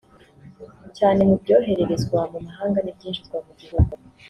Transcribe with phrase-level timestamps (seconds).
[0.97, 3.93] cyane mu byoherezwa mu mahanga n’ibyinjizwa mu gihugu